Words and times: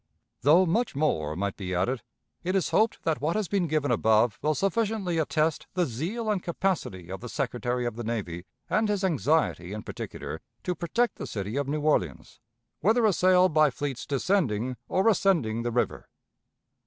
Though 0.41 0.65
much 0.65 0.95
more 0.95 1.35
might 1.35 1.55
be 1.57 1.75
added, 1.75 2.01
it 2.43 2.55
is 2.55 2.69
hoped 2.71 3.03
that 3.03 3.21
what 3.21 3.35
has 3.35 3.47
been 3.47 3.67
given 3.67 3.91
above 3.91 4.39
will 4.41 4.55
sufficiently 4.55 5.19
attest 5.19 5.67
the 5.75 5.85
zeal 5.85 6.31
and 6.31 6.41
capacity 6.41 7.11
of 7.11 7.21
the 7.21 7.29
Secretary 7.29 7.85
of 7.85 7.95
the 7.95 8.03
Navy, 8.03 8.45
and 8.67 8.89
his 8.89 9.03
anxiety, 9.03 9.73
in 9.73 9.83
particular, 9.83 10.41
to 10.63 10.73
protect 10.73 11.17
the 11.17 11.27
city 11.27 11.55
of 11.55 11.67
New 11.67 11.81
Orleans, 11.81 12.39
whether 12.79 13.05
assailed 13.05 13.53
by 13.53 13.69
fleets 13.69 14.07
descending 14.07 14.75
or 14.89 15.07
ascending 15.07 15.61
the 15.61 15.69
river. 15.71 16.09